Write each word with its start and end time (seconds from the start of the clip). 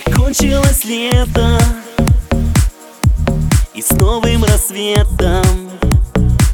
кончилось 0.00 0.84
лето. 0.84 1.58
И 3.74 3.82
с 3.82 3.90
новым 3.92 4.44
рассветом 4.44 5.62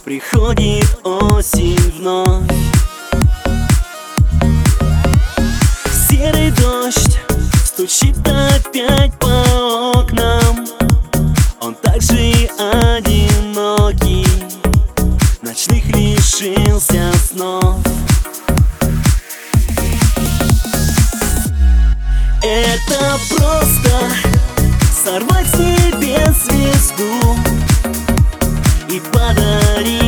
Приходит 0.09 0.89
осень 1.05 1.77
вновь. 1.99 2.51
Серый 6.09 6.51
дождь 6.53 7.21
стучит 7.63 8.17
опять 8.27 9.18
Это 22.49 23.19
просто 23.29 24.09
сорвать 25.05 25.51
себе 25.51 26.33
звезду 26.33 27.37
И 28.89 29.03
подарить 29.13 30.08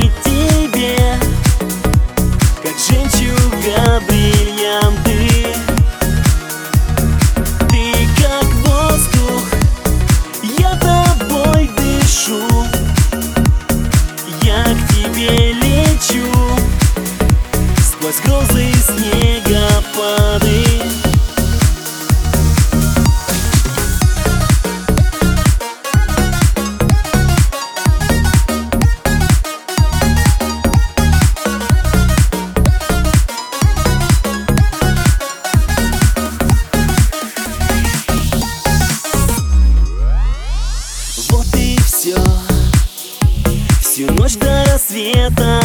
Всю 44.01 44.11
ночь 44.15 44.37
до 44.37 44.65
рассвета. 44.73 45.61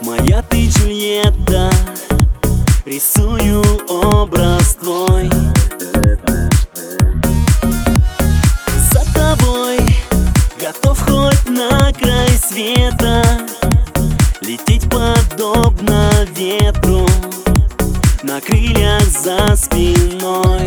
Моя 0.00 0.42
ты 0.42 0.66
Джульетта. 0.66 1.70
Рисую 2.84 3.62
образ 3.88 4.74
твой. 4.74 5.30
За 8.90 9.04
тобой 9.14 9.78
Готов 10.60 10.98
хоть 10.98 11.48
на 11.48 11.92
край 11.92 12.30
света. 12.30 13.22
Лететь 14.40 14.90
подобно 14.90 16.10
ветру 16.36 17.06
На 18.24 18.40
крыльях 18.40 19.04
за 19.04 19.54
спиной 19.54 20.66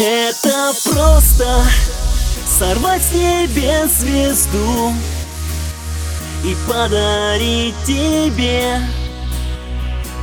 Это 0.00 0.72
просто 0.84 1.64
сорвать 2.46 3.02
с 3.02 3.10
небес 3.12 3.90
звезду 3.98 4.92
И 6.44 6.56
подарить 6.68 7.74
тебе 7.84 8.80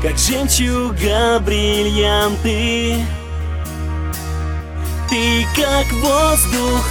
Как 0.01 0.17
жемчуга 0.17 1.39
бриллианты 1.41 3.05
Ты 5.09 5.45
как 5.57 5.91
воздух, 6.01 6.89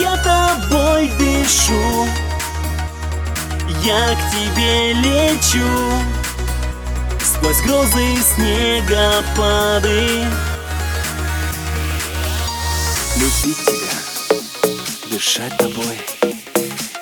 я 0.00 0.16
тобой 0.16 1.12
дышу 1.16 2.08
Я 3.84 4.16
к 4.16 4.32
тебе 4.32 4.94
лечу 4.94 5.62
Сквозь 7.22 7.60
грозы 7.60 8.16
снегопады 8.34 10.26
Любить 13.18 13.64
тебя, 13.66 15.10
дышать 15.10 15.56
тобой 15.58 15.98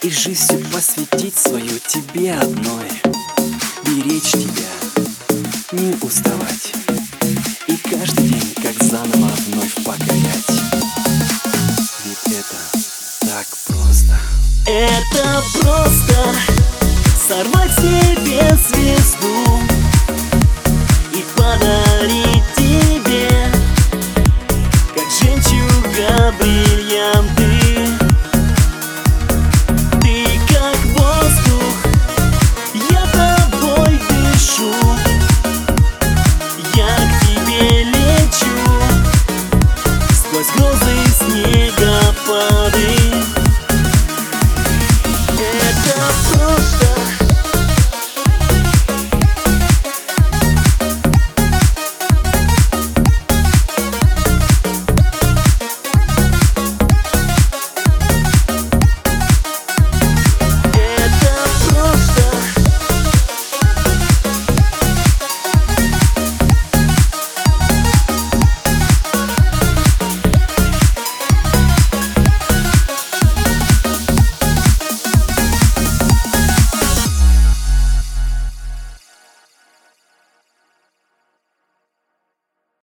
И 0.03 0.09
жизнью 0.09 0.65
посвятить 0.73 1.37
свою 1.37 1.79
тебе 1.87 2.33
одной. 2.33 2.89
Беречь 3.85 4.33
тебя, 4.33 4.73
не 5.73 5.95
уставать 6.01 6.73
И 7.67 7.77
каждый 7.77 8.29
день, 8.29 8.55
как 8.63 8.83
заново 8.83 9.31
вновь 9.49 9.75
покорять. 9.85 10.51
Ведь 12.07 12.35
это 12.35 12.81
так 13.21 13.47
просто. 13.67 14.19
Это 14.65 15.43
просто 15.61 16.35
сорвать 17.29 17.75
себе 17.75 18.59
звезду 18.69 19.76